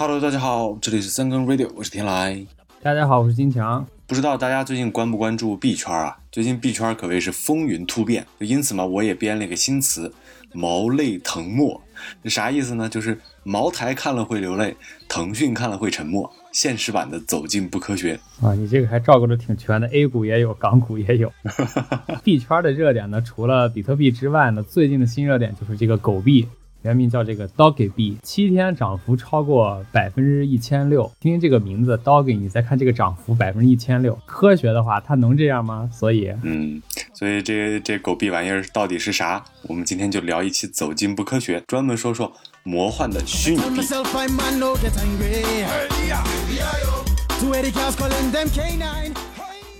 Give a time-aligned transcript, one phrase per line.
[0.00, 2.46] Hello，大家好，这里是三更 Radio，我是天来。
[2.80, 3.84] 大家好，我是金强。
[4.06, 6.16] 不知道大家最近关不关注币圈啊？
[6.30, 10.12] 最近币圈可谓是风云突变，就因此嘛，我也编了一个新词
[10.54, 11.82] “毛泪腾墨”。
[12.22, 12.88] 这啥意思呢？
[12.88, 14.76] 就是茅台看了会流泪，
[15.08, 16.32] 腾讯看了会沉默。
[16.52, 18.54] 现实版的走进不科学啊！
[18.54, 21.32] 你这个还照顾的挺全的，A 股也有，港股也有。
[22.22, 26.46] 币圈的热点呢，除了比特币之外呢，最近的新热点就是这个狗币。
[26.82, 31.10] 原名叫这个 Doggy B，，七天涨幅超过百分之一千六。
[31.18, 35.90] 听听这个名字 Doggy，你再看这个涨幅百分之一千六，科学的话它能这样吗？
[35.92, 36.80] 所以，嗯，
[37.12, 39.44] 所以这这狗币玩意儿到底是啥？
[39.62, 42.32] 我们今天就聊一期走进不科学，专门说说
[42.62, 43.82] 魔幻的虚拟币。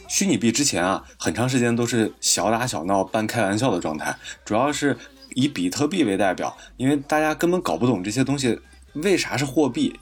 [0.09, 4.97] 虚拟币之前啊，很长时间都是小打小闹、半开玩笑的状态，主要是。
[5.39, 8.59] 以比特币为代表，因为大家根本搞不懂这些东西
[8.95, 9.95] 为啥是货币，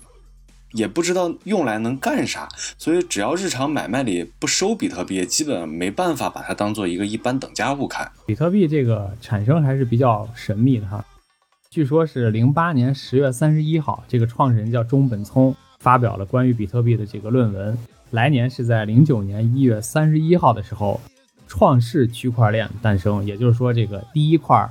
[0.73, 8.11] 也不知道用来能干啥，所以只要日常买卖里不收比特币，基本没办法把它当做一个一般等价物看。
[8.25, 11.05] 比特币这个产生还是比较神秘的哈，
[11.69, 17.77] 据说是零八年十月三十一号，这个创始人叫中本聪发表了关于比特币的这个论文，
[18.12, 20.98] 来年是在零九年一月三十一号的时候，
[21.47, 24.67] 创世区块链诞生，也就是说这个第一块。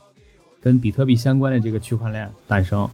[0.66, 2.89] 跟比特币相关的这个区块链诞生，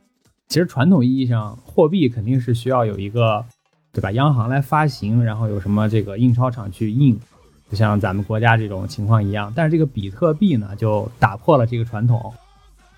[0.49, 3.45] 其实传统意义上，货币肯定是需要有一个，
[3.93, 4.11] 对吧？
[4.11, 7.17] 央行来发行，然后有什么这个印钞厂去印，
[7.69, 9.53] 就像咱们国家这种情况一样。
[9.55, 12.33] 但是这个比特币呢，就打破了这个传统，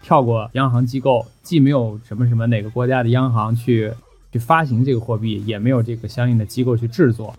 [0.01, 3.93] 跳过央行机构，既没有什么什么哪个国家的央行去
[4.31, 7.31] 去发行这个货币，也没有这个相应的机构去制作，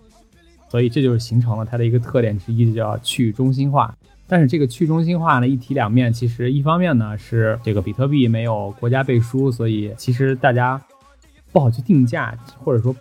[0.75, 3.95] 所以这就是形成了它的一个特点之一，就叫去中心化。
[4.27, 6.11] 但是这个去中心化呢，一体两面。
[6.11, 10.81] 其实一方面呢是这个比特币没有国家背书，所以其实大家
[11.53, 12.93] 不好去定价，或者说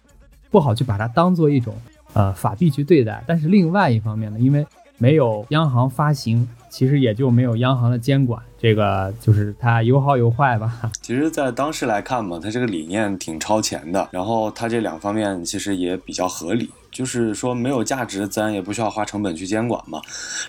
[0.53, 1.75] 不好去把它当做一种
[2.13, 3.25] 呃法币去对待。
[3.27, 4.65] 但是另外一方面呢，因为
[4.97, 10.93] 没有央行发行，其实也就没有央行的监管，这个就是它有好有坏吧。
[11.03, 16.71] 其实，在当时来看嘛，它这个理念挺超前的，然后它这两方面其实也比较合理。
[16.95, 20.01] 就是说没有价值，自然也不需要花成本去监管嘛。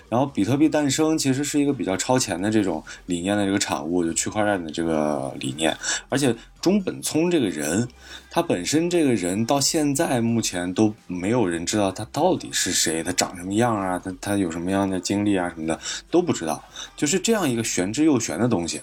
[0.08, 5.76] 然后比特币诞生其实是一个比较超前的这种理念的这个产物，就区块链的这个理念。
[6.08, 7.86] 而且中本聪这个人，
[8.30, 15.76] 他本身这个人到现在目前都没有人知道他到底是谁，他长什么样啊，他他有什么样的经历啊什么的
[16.12, 16.62] 都不知道。
[16.96, 18.80] 就是这样一个玄之又玄的东西，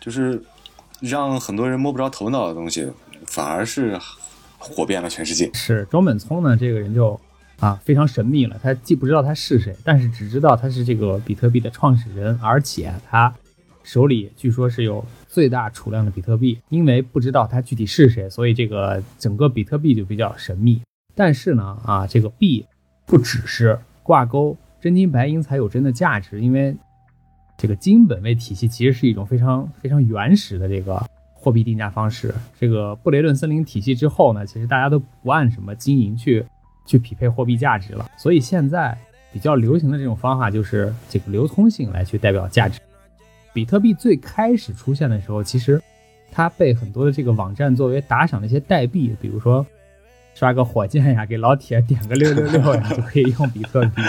[0.00, 0.40] 就是
[1.00, 2.88] 让很多人摸不着头脑的东西，
[3.26, 3.98] 反而是。
[4.60, 5.50] 火遍了全世界。
[5.54, 7.18] 是中本聪呢，这个人就
[7.58, 8.60] 啊非常神秘了。
[8.62, 13.34] 他既不知道他是谁，但是只知道他是这个比特币的创始人，而且他
[13.82, 16.60] 手里据说是有最大储量的比特币。
[16.68, 20.82] 因为不知道他具体是谁，所以这个整个比特币就比较神秘。
[21.14, 22.66] 但是呢，啊这个币
[23.06, 26.76] 不只是挂钩真金白银才有真的价值，因为
[27.56, 31.02] 这个金本位体系其实是一种非常非常原始的这个。
[31.40, 36.44] 货币定价方式，这个布雷顿森林体系之后呢，其实大家都不按什么金银去
[36.84, 38.06] 去匹配货币价值了。
[38.18, 38.96] 所以现在
[39.32, 42.78] 比较流行的这种方法就是这个流通性来去代表价值。
[43.54, 45.82] 比特币最开始出现的时候，其实
[46.30, 49.66] 它被很多的这个网站作为打赏的一些代币，比如说
[50.34, 54.02] 刷个火箭呀，给老铁点个六六六呀， 就可以用比特币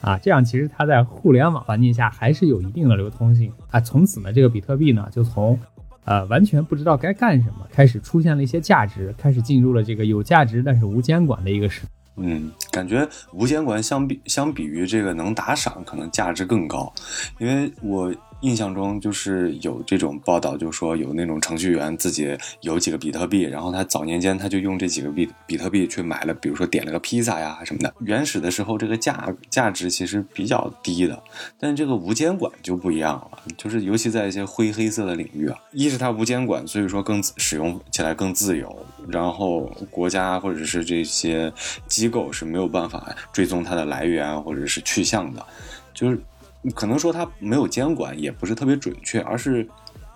[0.00, 0.18] 啊。
[0.18, 3.80] 这样其实它在互联网环境下还是有一定的流通性啊。
[3.80, 5.58] 从此呢，这个比特币呢就从
[6.04, 11.82] 呃，完全不知道该干什么，开始出现了一些价值，开始进入了这个有价值但是无监管的一个时。
[12.16, 16.92] 嗯，感觉无监管相比相比于这个能打赏，可能价值更高，
[17.38, 18.14] 因为我。
[18.42, 27.94] 印象中就是有这种报道，就说有那种程序员自己有几个比特币，然后他早年间他就用这几个币比特币去买了，比如说点了个披萨呀什么的。
[28.00, 31.22] 原始的时候这个价价值其实比较低的，
[31.58, 41.52] 但这个无监管就不一样了，就是尤其在一些灰黑色的领域啊，一是它无监管，所以说更使用起来更自由，然后国家或者是这些
[41.86, 45.46] 机构是没有办法追踪它的来源或者是去向的，
[45.94, 46.20] 就是。
[46.70, 49.66] 可能说它没有监管也不是特别准确，而是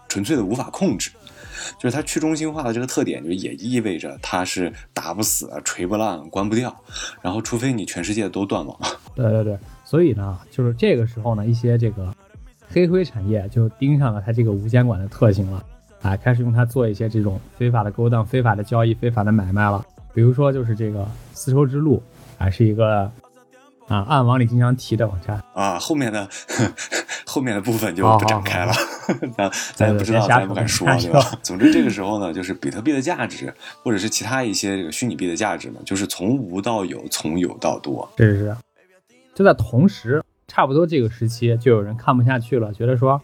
[0.09, 1.11] 纯粹的无法控制。
[1.81, 6.75] 就是它去中心化的这个特点，就也意味着它是打不死、锤不烂、关不掉。
[7.21, 8.79] 然后，除非你全世界都断网。
[9.17, 12.15] 对对对，所以呢，就是这个时候呢，一些这个
[12.69, 15.65] 黑灰产业就盯上了它这个无监管的特性了，
[16.03, 19.85] 啊，开始用它做一些这种非法的勾当、非法的交易、非法的买卖了。
[20.15, 22.01] 比如说，就是这个丝绸之路，
[22.39, 23.11] 啊是一个。
[23.89, 26.29] 啊，暗网里经常提的网站啊，后面的
[27.27, 28.73] 后面的部分就不展开了。
[29.37, 31.21] 咱 咱也不知道，咱也不敢说，对吧？
[31.43, 33.53] 总之这个时候呢，就是比特币的价值，
[33.85, 38.09] 或者是其他一些这个虚拟币的价值呢，就是从无到有，从有到多。
[38.19, 38.57] 是是是。
[39.35, 43.21] 就在同时，差不多这个时期，就有人看不下去了，觉得说，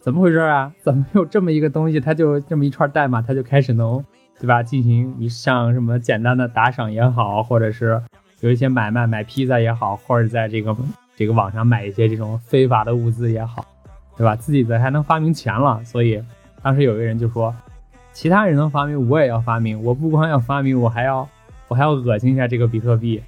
[0.00, 0.72] 怎么回事啊？
[0.82, 4.04] 怎么有这么一个东西，它就这么一串代码，它就开始能，
[4.40, 4.62] 对吧？
[4.62, 8.02] 进行你像什么简单的打赏也好，或者是
[8.40, 10.76] 有一些买卖，买披萨也好，或者在这个
[11.16, 13.64] 这个网上买一些这种非法的物资也好，
[14.16, 14.34] 对吧？
[14.34, 16.22] 自己的还能发明钱了，所以
[16.62, 17.54] 当时有一个人就说，
[18.12, 19.82] 其他人能发明，我也要发明。
[19.82, 21.28] 我不光要发明，我还要
[21.68, 23.22] 我还要恶心一下这个比特币。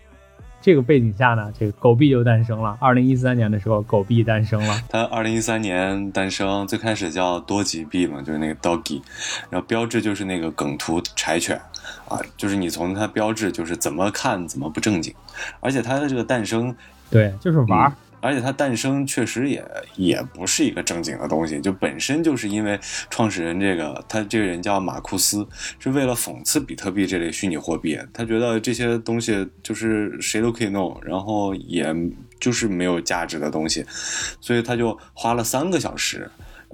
[0.62, 2.78] 这个背景下呢，这个狗币就诞生了。
[2.80, 4.80] 二零一三年的时候，狗币诞生了。
[4.88, 9.02] 它二零一三年诞生，最开始叫多吉币嘛，就是那个 doggy，
[9.50, 11.60] 然后标志就是那个梗图柴犬，
[12.08, 15.12] 啊，就是你从它标志就是怎么看怎么不正经，
[15.58, 16.74] 而且它的这个诞生，
[17.10, 17.92] 对，就是玩儿。
[18.22, 19.62] 而且它诞生确实也
[19.96, 22.78] 也不是一个正经的东西，就本身就是因为
[23.10, 25.44] 创始人这个他这个人叫马库斯，
[25.80, 31.92] 是为了讽刺比特币这类虚拟货币，他觉得这些东西就是谁都可以弄，然后也
[32.38, 33.84] 就是没有价值的东西，
[34.40, 36.30] 所以他就花了三个小时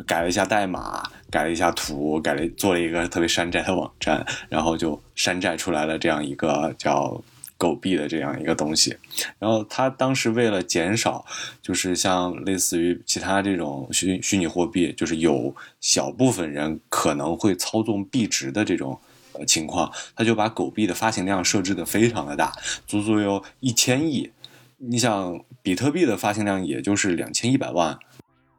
[0.06, 7.22] 改了一下代码，改了一下图，改了做了一个特别山寨的网站，然后就山寨出来了这样一个叫。
[7.58, 8.96] 狗币的这样一个东西，
[9.38, 11.26] 然后他当时为了减少，
[11.60, 18.98] 就是像类似于其他这种虚虚拟货币，就是有小部分人可能会操纵币值的这种
[19.32, 22.52] 呃情况，他就把狗币的发行量设置的非常的大，
[22.86, 24.30] 足足有一千亿。
[24.76, 27.98] 你想，比特币的发行量也就是两千一百万，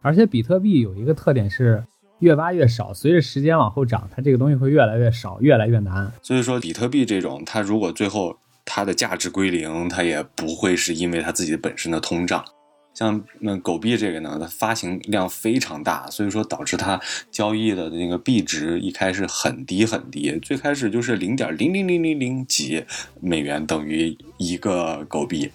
[0.01, 1.81] 而且比特币有一个特点是
[2.19, 6.11] 越挖越少，随着时间往后涨，它这个东西会越来越少，越来越难。
[6.21, 12.43] 所以说，比特币这种，它如果最后它的价值归零，它也不会是因为它自己本身的通胀。
[12.93, 16.99] 像那狗币这个呢，它发行量非常大，所以说导致它
[17.31, 22.83] 交易的那个币值一开始很低很低，最开始就是零点零零零零零几
[23.21, 25.51] 美元等于一个狗币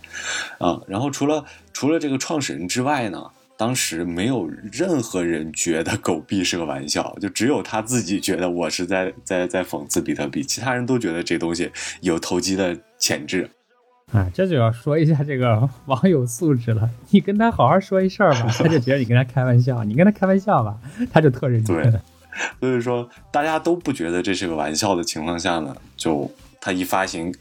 [0.59, 0.81] 啊。
[0.87, 3.31] 然后除了除了这个创始人之外呢。
[3.57, 11.71] 当时没有任何人觉得狗币是个玩笑，就只有他自己觉得我是在在在讽刺比特币，其他人都觉得这东西
[12.01, 13.49] 有投机的潜质。
[14.13, 16.89] 哎，这就要说一下这个网友素质了。
[17.11, 20.77] 你跟他好好说一事儿吧，他就觉得你跟他开玩笑；你跟他开玩笑吧，
[21.13, 21.91] 他就特认真。
[21.91, 22.01] 对，
[22.61, 26.31] 所以说大家都不觉得这是个玩笑的情况下呢，就
[26.61, 27.35] 他一发行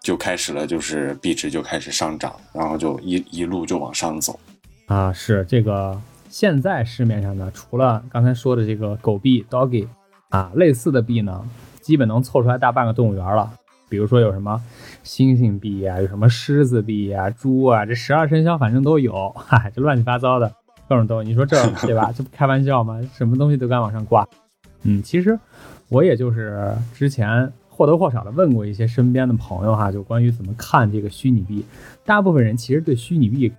[0.00, 4.38] 就开始了，就是币值就开始上涨，然后就一一路就往上走。
[4.86, 6.00] 啊，是这个。
[6.28, 9.86] 现在市面上呢，除了刚才说的这个狗币 Doggy
[10.30, 11.48] 啊，类似的币呢，
[11.80, 13.52] 基本能凑出来大半个动物园了。
[13.88, 14.60] 比如说有什么
[15.04, 20.52] 猩猩币呀，有什么狮子币呀，猪啊，这十二生肖反正都有，嗨，这乱七八糟的
[20.88, 21.22] 各种都。
[21.22, 22.10] 你说这 对吧？
[22.10, 23.00] 这不开玩笑吗？
[23.14, 24.26] 什么东西都敢往上挂。
[24.82, 25.38] 嗯，其实
[25.88, 31.64] 我也就是之前或多或少的问过一些身边的朋友哈，就关于怎么看这个虚拟币。
[32.04, 33.52] 大部分人其实对虚拟币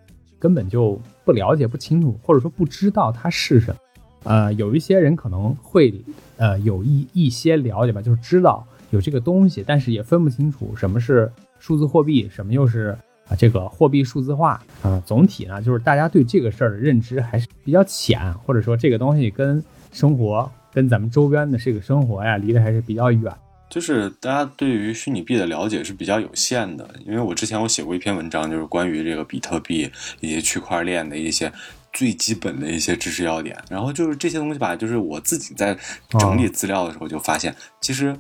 [0.46, 1.02] 根本就。
[1.26, 3.78] 不了解不清楚，或者说不知道它是什么，
[4.26, 5.92] 呃，有一些人可能会，
[6.38, 11.28] 呃，有一一些了解吧，就是知道有这个东西，但是也分不清楚什么是
[11.58, 12.96] 数字货币，什么又是
[13.28, 15.02] 啊这个货币数字化啊。
[15.04, 23.34] 总体呢，就是大家对这个事儿的认知还是比较浅，或者说这个东西跟生活跟咱们周边的这个生活呀，离得还是比较远。
[23.76, 29.92] 就是大家对于虚拟币的了解是比较有限的，因为我之前我写过一篇文章，就是关于这个比特币
[30.22, 31.52] 以及区块链的一些
[31.92, 33.62] 最基本的一些知识要点。
[33.70, 35.78] 然后就是这些东西吧，就是我自己在
[36.08, 38.18] 整理资料的时候就发现，其实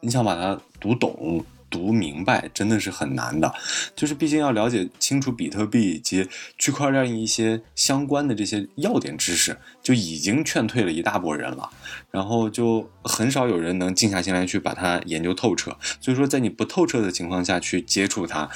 [0.00, 1.46] 你想把它读懂。
[1.76, 3.54] 读明白真的是很难的，
[3.94, 11.68] 就是毕竟要了解清楚比特币以及区块链一些相关的这些要点知识，就已经劝退了一大波人了。
[12.10, 15.76] 然后就很少有人能静下心来去把它研究透彻。
[16.00, 18.48] 所以说，在你不透彻的情况下去接触它，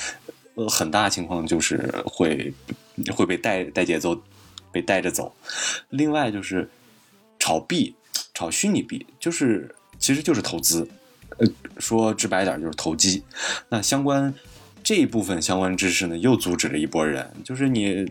[0.55, 2.55] 呃，很大情况就是会
[3.15, 4.23] 会被带带节奏，
[4.73, 5.37] 被带着走。
[5.91, 6.71] 另外就是
[7.39, 7.95] 炒币，
[8.33, 10.89] 炒虚拟币，就是其实就是投资。
[11.39, 11.47] 呃，
[11.79, 13.23] 说直白点就是投机，
[13.69, 14.35] 那相关
[14.83, 17.31] 这一部分相关知识呢，又阻止了一波人。
[17.45, 18.11] 就是你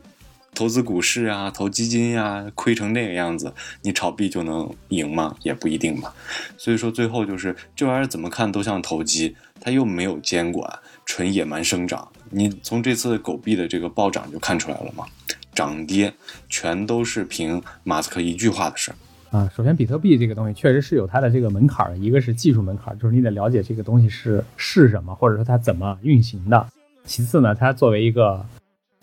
[0.56, 5.36] 投资股市啊，投基金呀，亏成那个样子，你炒币就能赢吗？
[5.44, 6.14] 也不一定吧。
[6.58, 12.12] 所以说最后就是这玩意儿怎么看都像投机，它又没有监管，纯野蛮生长。
[12.32, 15.06] 你从这次狗币的这个暴涨就看出来了嘛，
[15.54, 16.14] 涨跌
[16.50, 18.96] 全都是凭马斯克一句话的事儿。
[19.32, 26.66] 啊，首先，比特币这个东西确实是有它的这个门槛儿，一个是技术门槛儿，就是你得了解这个东西是是什么，或者说它怎么运行的。
[27.06, 28.44] 其次呢，它作为一个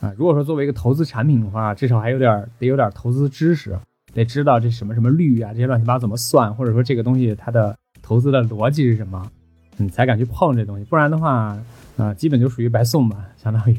[0.00, 3.78] 啊，如果说作为一个投资产品的话，至少还有点得有点投资知识。
[4.14, 9.30] 得知道这什么什么率啊，这些乱七八糟怎么算，或者说这个东西它的投资的逻辑是什么，
[9.76, 10.84] 你才敢去碰这东西。
[10.84, 11.56] 不然的话，
[11.98, 13.76] 啊，基本就属于白送吧，相当于。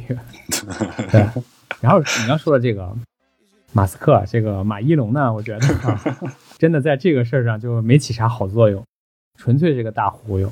[1.12, 1.28] 对。
[1.82, 2.96] 然后你要说的这个
[3.78, 5.60] 马斯克，这个马一龙呢，我觉得
[6.58, 8.84] 真的在这个事儿上就没起啥好作用，
[9.38, 10.52] 纯粹是个大忽悠。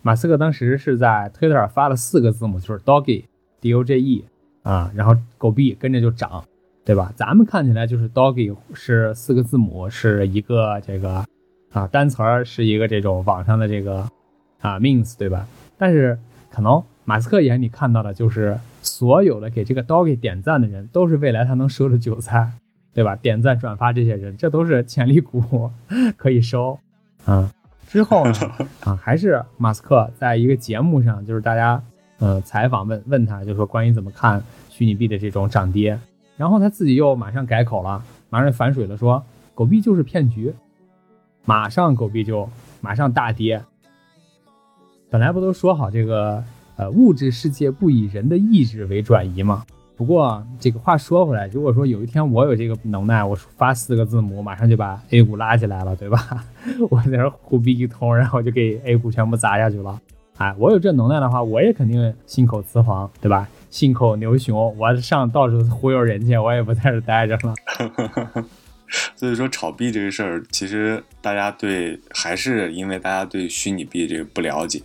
[0.00, 4.24] 马斯克当时是在推特上发了四个字母，就是 Doggy，D O G E
[4.62, 6.42] 啊，然后狗币跟着就涨，
[6.82, 7.12] 对吧？
[7.14, 11.22] 咱们看起来就是 Doggy 是四个字母，是一个这个
[11.72, 14.08] 啊单词儿，是一个这种网上的这个
[14.62, 15.46] 啊 means，对吧？
[15.76, 16.18] 但是
[16.50, 22.52] 可能马斯克眼里看到的就是所有的给这个 Doggy 点赞的人都是未来他能收的韭菜，
[22.94, 23.16] 对吧？
[23.16, 25.72] 点赞转发这些人，这都是潜力股，
[26.16, 26.78] 可以收
[27.24, 27.52] 啊。
[27.88, 28.32] 之后呢，
[28.86, 31.82] 啊，还是马斯克在一个节目上，就是大家
[32.20, 35.98] 呃采访问问他，就说关于怎么看虚拟币的这种涨跌，
[36.36, 39.20] 然后他自己又马上改口了，马上反水了，说
[39.52, 40.54] 狗币就是骗局，
[41.44, 42.48] 马上狗币就
[42.80, 43.60] 马上大跌。
[45.10, 46.44] 本来不都说好这个
[46.80, 49.62] 呃物质世界不以人的意志为转移嘛？
[49.98, 56.42] 不过这个话说回来，如果说有一天我有这个能耐，我发四个字母，马上就把 A 股拉起来了，对吧？
[56.88, 60.00] 我在这胡逼一通，然后就给 A 股全部砸下去了。
[60.38, 63.46] 哎，我有这能耐的话，我也肯定信口雌黄，对吧？
[63.68, 67.54] 信口牛熊，我上到处忽悠人去，我也不在这待着了。
[69.16, 74.82] 所以说炒币这个事儿，其实大家对还是因为大家对虚拟币这个不了解，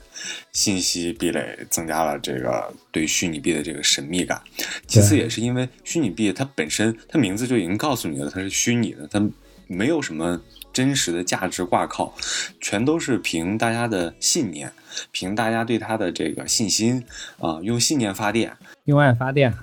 [0.51, 4.41] 信息壁垒增加了这个对虚拟币的这个神秘感。
[4.87, 9.21] 其次也是因为虚拟币它本身它名字就已经告诉你了，它是虚拟的，它
[9.67, 10.39] 没有什么
[10.71, 12.13] 真实的价值挂靠，
[12.61, 14.71] 全都是凭大家的信念，
[15.11, 17.03] 凭大家对它的这个信心
[17.39, 19.53] 啊，用信念发电，用爱发电。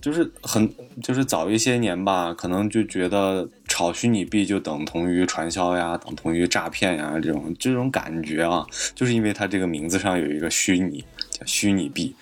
[0.00, 12.14] 就是很，就是早一些年吧，可能就觉得炒虚拟币就等同于传销呀，等同于诈骗呀，这种这种感觉啊，就是因为它这个名字上有一个虚拟，叫虚拟币，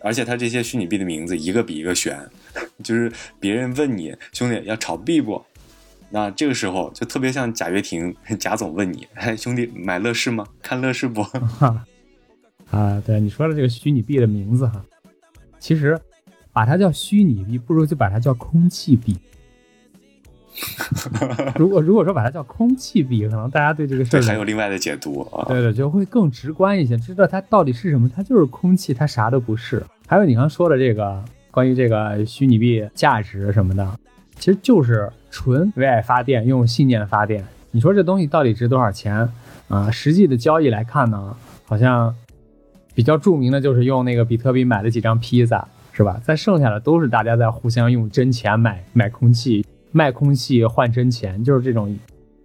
[0.00, 2.18] 而且它这些虚拟币的名字一个比一个悬，
[2.82, 5.44] 就是别人问你兄弟要炒币不？
[6.12, 10.46] 那这个时候就特别像贾跃亭贾总问你，哎兄弟买乐视吗？
[10.62, 11.20] 看乐视不？
[12.70, 14.82] 啊，对你说的这个虚拟币的名字哈，
[15.58, 16.00] 其实。
[16.52, 19.16] 把它叫虚拟币，不如就把它叫空气币。
[21.56, 25.46] 如果如果说把它叫空气币，可能大家对这个事儿还有另外的解读啊。
[25.48, 28.10] 对对，就会更直观一些，知道它到底是什么。
[28.14, 29.82] 它就是空气，它啥都不是。
[30.06, 33.98] 还有你刚说的这个关于这个虚拟币价值什么的，
[34.38, 37.44] 其实就是纯为爱发电，用信念发电。
[37.70, 39.32] 你说这东西到底值多少钱
[39.68, 39.88] 啊？
[39.90, 42.14] 实际的交易来看呢，好像
[42.92, 45.66] 比较著名的就是用那个比特币买了几张披萨。
[45.92, 46.20] 是吧？
[46.22, 51.98] 再剩下的都是大家在互相用真钱买买空气，卖空气换真钱，就是这种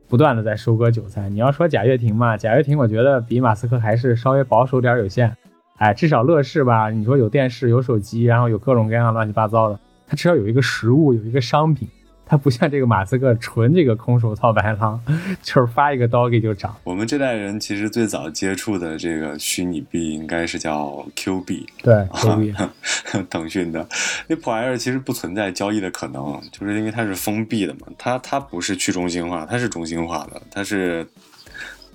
[0.08, 1.30] 不断的在收割韭菜。
[1.30, 5.36] 你要说贾跃亭嘛，贾跃亭我觉得比马斯克还是稍微保守点有限。
[5.78, 11.88] 哎，至少乐视吧，你说有电视有手机，然后有各种各样乱七八糟的，它至少有一个实物，有一个商品。
[12.26, 15.00] 它不像这个马斯克纯这个空手套白狼，
[15.44, 16.76] 就是发一个 doggy 就涨。
[16.84, 22.54] 我们这代人其实最早接触的这个虚拟币应该是叫 Q 币，对，Q 币，
[23.30, 23.88] 腾讯的。
[24.28, 31.08] 那普 Air 其实不存在交易的可能，就是因为它是封闭的嘛，它它不是去中心化，它是中心化的，它是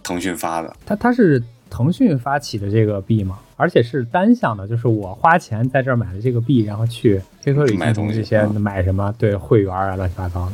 [0.02, 1.42] 腾讯发的，它它是。
[1.72, 10.52] 腾讯发起的这个币嘛，而且是单向的，就是我花钱在这儿买了这个币，然后去 QQ 里买东西，这些买什么对会员啊，乱七八糟的。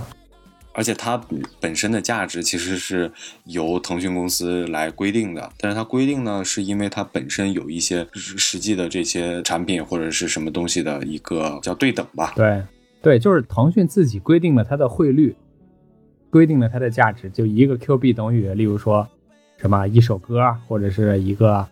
[0.73, 1.19] 而且它
[1.61, 3.11] 本身的价值其实是
[3.45, 12.33] 由腾讯公司来规定的，但是它规定呢，是因为它本身有一些实际的这些产品或者是什么东西的一个叫对等吧？
[12.35, 12.61] 对，
[13.01, 15.35] 对，就是腾讯自己规定了它的汇率，
[16.29, 19.07] 规定了它的价值，就一个 Q 币等于，例如说。
[19.59, 21.67] 什么一首歌，或者是一个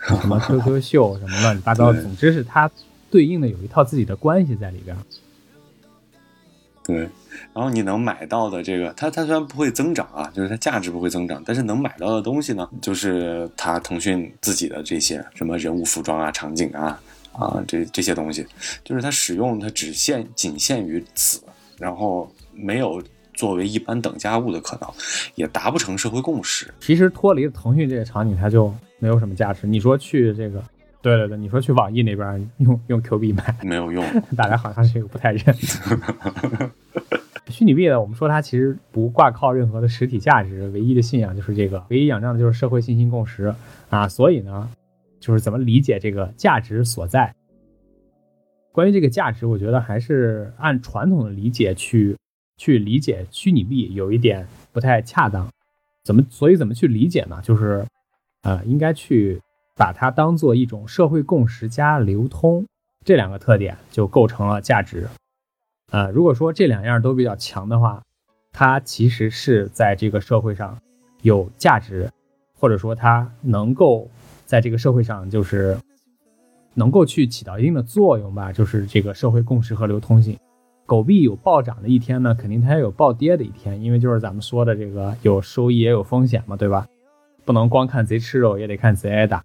[0.00, 2.70] 什么 QQ 秀，什么乱七八糟，总之是它
[3.10, 4.96] 对应的有一套自己的关系在里边。
[6.84, 6.98] 对，
[7.52, 17.00] 然后你能买到的这个，它它虽然不会增长啊，就是它价值不会增长，但是能买到的东西呢，就是它腾讯自己的这些什么人物服装啊、场景啊
[17.32, 18.46] 啊这这些东西，
[18.84, 21.40] 就是它使用它只限仅限于此，
[21.78, 23.02] 然后没有。
[23.36, 24.90] 作为一般等价物的可能，
[25.34, 26.72] 也达不成社会共识。
[26.80, 29.66] 其实脱离腾讯这个场景，它就没有什么价值。
[29.66, 30.62] 你说去这个，
[31.02, 34.04] 对对对，你说去网易那边用用 Q 币买，没有用，
[34.36, 35.54] 大家好像是不太认。
[37.48, 43.54] 虚拟币呢，我们说它其实不挂靠任何的实体价值，唯一的信仰就是这个，唯一仰仗的就是社会信心共识
[43.88, 44.08] 啊。
[44.08, 44.68] 所以呢，
[45.20, 47.32] 就是怎么理解这个价值所在？
[48.72, 52.16] 关于这个价值，我觉得还是按传统的理解去。
[52.56, 55.48] 去理解虚拟币有一点不太恰当。
[56.04, 56.22] 怎么？
[56.30, 57.40] 所以怎么去理解呢？
[57.42, 57.84] 就是，
[58.42, 59.40] 呃，应该去
[59.74, 62.64] 把它当做一种社会共识加流通
[63.04, 65.08] 这两个特点，就构成了价值。
[65.90, 68.02] 呃，如果说这两样都比较强的话，
[68.52, 70.78] 它其实是在这个社会上
[71.22, 72.10] 有价值，
[72.58, 74.08] 或者说它能够
[74.44, 75.76] 在这个社会上就是
[76.74, 80.38] 能够去起到一定的作用吧，就是这个社会共识和流通性。
[80.86, 86.86] 狗币有暴涨的一天呢，肯定它也有暴跌的一天，因为就是咱们说的这个有收益也有风险嘛，对吧？
[87.44, 89.42] 不能光看贼吃肉，也得看贼挨打。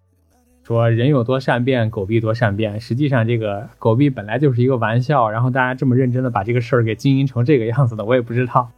[0.64, 2.80] 说人有多善变，狗币多善变。
[2.80, 8.70] 实际上，这个狗币本来就是一个玩笑，然后大家这么认真的把这个事儿给经营成这个样子的，我也不知道，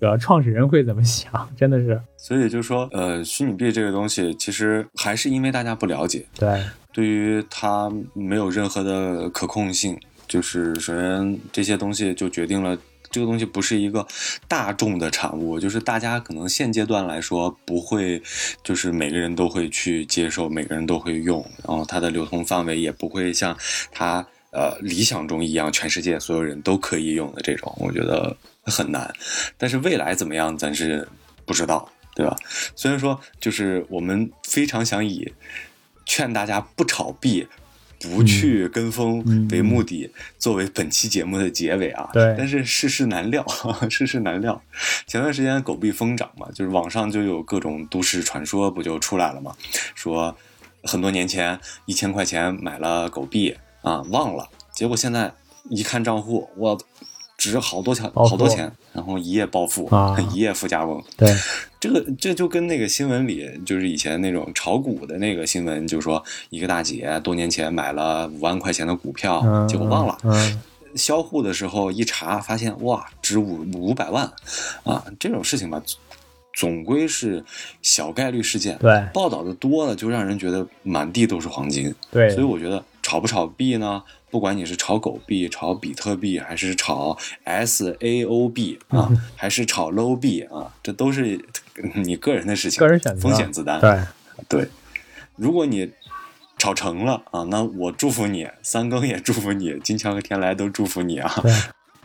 [0.00, 2.00] 呃，创始人会怎么想，真的是。
[2.16, 9.98] 所以就说，呃，虚拟币这个东西，其实还是因为大家不了解，对，对于它没有任何的可控性。
[10.28, 12.76] 就是首先这些东西就决定了
[13.10, 14.06] 这个东西不是一个
[14.48, 18.20] 大众的产物，就是大家可能现阶段来说不会，
[18.62, 23.56] 就是每个人都会去接受，每个人都会用，然后它的流通范围也不会像
[23.92, 29.14] 它呃理想中一样，全世界所有人都可以用的这种，我觉得很难。
[29.56, 31.08] 但是未来怎么样，咱是
[31.46, 32.36] 不知道，对吧？
[32.74, 35.32] 虽然说就是我们非常想以
[36.04, 37.46] 劝大家不炒币。
[38.00, 42.08] 不去跟风为目的，作为本期节目的结尾啊。
[42.12, 42.34] 对。
[42.36, 43.44] 但是世事难料，
[43.90, 44.60] 世事难料。
[45.06, 49.54] 前段时间狗币疯涨嘛，就是网上就有各种都市传说，不就出来了吗？
[49.94, 50.36] 说
[50.82, 55.32] 很多年前一千块钱买了狗币啊，忘了，结果现在
[55.70, 56.78] 一看账户，我。
[57.50, 59.88] 值好多钱，好多钱，然后一夜暴富，
[60.32, 61.02] 一夜富家翁。
[61.16, 61.32] 对，
[61.80, 70.18] 这个这就跟那个新闻里，就是以前那种炒股的那个新闻，就是说一个大姐多年前买了五万块钱的股票，结果忘了，
[70.94, 74.24] 销户的时候一查，发现哇，值五五百万，
[74.84, 75.82] 啊，这种事情吧，
[76.54, 77.44] 总归是
[77.82, 78.78] 小概率事件。
[78.78, 81.94] 对，报道的多了，就让人觉得满地都是黄金。
[82.10, 82.82] 对，所以我觉得
[83.16, 84.02] 炒不炒币呢？
[84.30, 91.42] 不管你是炒狗币、炒比特币，还是炒 SAO 币啊，还是炒 Low 币啊，这都是
[91.94, 93.80] 你个人的事情，个人选择，风险自担。
[93.80, 94.68] 对对，
[95.36, 95.90] 如果你
[96.58, 101.34] 炒成了啊，那我祝福你，三更也祝福你，金强和天来都祝福你啊。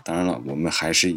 [0.06, 1.14] 当然了，我们还是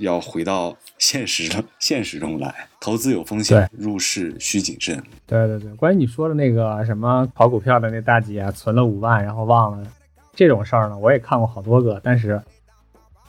[0.00, 5.02] 要回到现实的现实中来，投资有风险，入市需谨慎。
[5.26, 9.86] 对对对，关于你说的那个什么炒股票的那大姐，存了五万，然后忘了。
[10.34, 12.42] 这种事儿呢，我也看过好多个，但是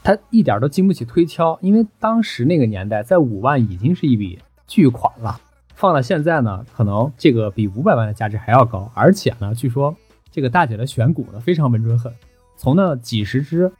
[0.02, 5.40] 他一点都经不起推敲，因为当时那个年代，在五万已经是一笔巨款了，
[5.74, 8.90] 放到现在呢，可能这个比五百万的价值还要高。
[8.94, 9.96] 而且呢，据说
[10.30, 12.12] 这个大姐的选股呢非常稳准狠，
[12.56, 13.72] 从那几十只、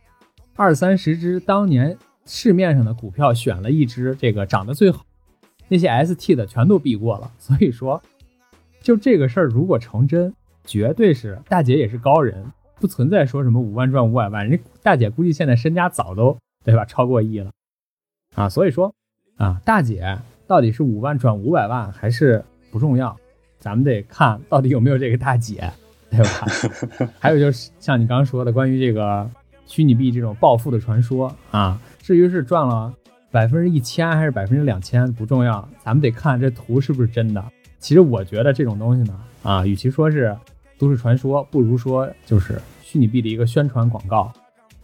[0.56, 1.96] 二三十只当年
[2.28, 5.04] 市面上的股票选了一只这个涨得最好，
[5.66, 7.32] 那些 ST 的全都避过了。
[7.38, 8.00] 所以说，
[8.80, 10.32] 就这个事儿如果成真，
[10.64, 12.52] 绝对是大姐也是高人。
[12.80, 17.50] 不存在说什么五万赚五百万，人家大姐估计现在身家早都对吧，超过亿了
[18.36, 18.48] 啊！
[18.48, 18.94] 所以说
[19.36, 23.18] 啊，大姐到底是五万赚五百万还是不重要，
[23.58, 25.72] 咱们得看到底有没有这个大姐，
[26.08, 27.10] 对吧？
[27.18, 29.28] 还有就是像你刚刚说的关于这个
[29.68, 32.92] 虚拟币这种暴富的传说啊，至于是赚了
[33.30, 37.44] 百分之一千还是百分之两千不重要，咱们得看这图是不是真的。
[37.78, 40.36] 其实我觉得这种东西呢，啊，与其说是。
[40.80, 44.32] 都市传说不如说就是虚拟币的一个宣传广告。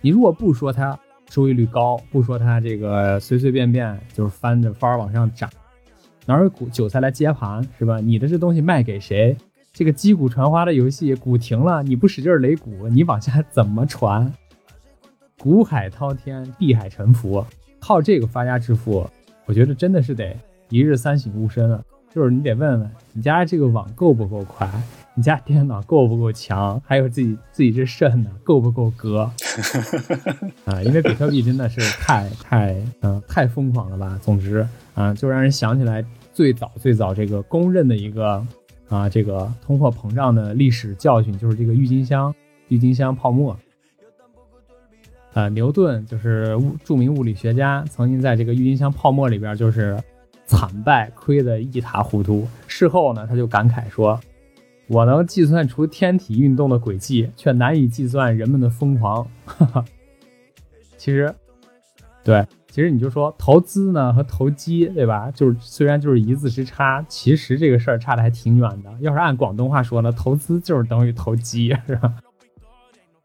[0.01, 0.99] 你如果不说它
[1.31, 5.49] 收益率高，不说它这个随随便便就是翻着番儿往上涨，
[6.27, 8.01] 哪有股韭菜来接盘是吧？
[8.01, 9.37] 你的这东西卖给谁？
[9.73, 14.33] 这个击鼓传花的游戏，鼓停了，你不使劲擂鼓，你往下怎么传？
[15.45, 17.45] 股海滔天，碧海沉浮，
[17.79, 19.07] 靠这个发家致富，
[19.45, 20.35] 我觉得真的是得
[20.71, 21.85] 一日三省吾身了。
[22.15, 24.67] 就是你得问问你家这个网够不够快。
[25.15, 26.81] 你家电脑够不够强？
[26.83, 29.31] 还有自己自己这肾呢，够不够格？
[30.65, 34.19] 啊，因为比特币真的是太太嗯太疯狂了吧。
[34.23, 36.03] 总之啊，就让人想起来
[36.33, 38.43] 最早最早这个公认的一个
[38.89, 42.35] 啊这个通货膨胀的历史教训，就是这个郁金香
[42.69, 43.55] 郁金香泡沫。
[45.35, 50.01] 啊，牛顿就是物著名物理学家，曾经在这个郁金香泡沫里边就是
[50.47, 52.47] 惨败，亏得一塌糊涂。
[52.67, 54.19] 事后呢，他就感慨说。
[54.87, 59.27] 我能计算出天体运动的轨迹，却难以计算人们的疯狂。
[60.99, 61.35] 其实，
[62.23, 65.31] 对，其实你就说投资呢和投机，对吧？
[65.31, 68.93] 就是虽然就是一字之差，其实这个事儿差的还挺远的。
[69.01, 72.15] 要是按广东话说呢，投资就是等于投机，是吧？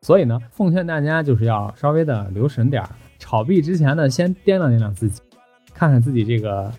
[0.01, 5.21] 所以呢，奉劝大家就是要稍微的留神点儿炒币之前呢，先掂量掂量自己，
[5.73, 6.71] 看看自己这个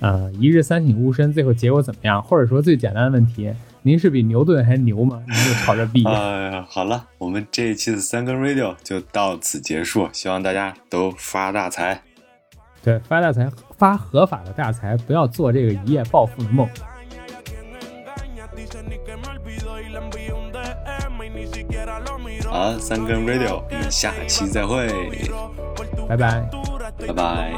[0.00, 2.22] 呃一日三省吾身，最后结果怎么样？
[2.22, 5.22] 或者说最简单的问题，您是比牛顿还牛吗？
[5.26, 6.02] 您就炒这币。
[6.08, 12.02] 哎呀，好了，我们这一期的三更 radio 就到此结束，希望大家都发大财。
[12.82, 16.66] 对，发大财，发合法的大财，不要做这个一夜暴富的梦。
[22.52, 24.86] 好，三根 radio，我们下期再会，
[26.06, 26.46] 拜拜，
[27.06, 27.54] 拜拜。